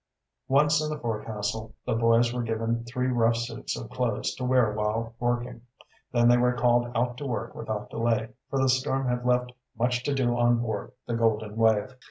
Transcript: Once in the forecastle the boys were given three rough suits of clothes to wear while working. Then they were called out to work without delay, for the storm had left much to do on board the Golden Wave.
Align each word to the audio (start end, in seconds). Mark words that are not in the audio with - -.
Once 0.47 0.83
in 0.83 0.89
the 0.89 0.97
forecastle 0.97 1.75
the 1.85 1.93
boys 1.93 2.33
were 2.33 2.41
given 2.41 2.83
three 2.85 3.05
rough 3.09 3.35
suits 3.35 3.77
of 3.77 3.87
clothes 3.91 4.33
to 4.33 4.43
wear 4.43 4.73
while 4.73 5.13
working. 5.19 5.61
Then 6.11 6.27
they 6.27 6.37
were 6.37 6.55
called 6.57 6.87
out 6.95 7.17
to 7.17 7.27
work 7.27 7.53
without 7.53 7.91
delay, 7.91 8.29
for 8.49 8.57
the 8.57 8.67
storm 8.67 9.07
had 9.07 9.27
left 9.27 9.51
much 9.77 10.01
to 10.05 10.15
do 10.15 10.35
on 10.35 10.57
board 10.59 10.93
the 11.05 11.13
Golden 11.13 11.55
Wave. 11.55 11.93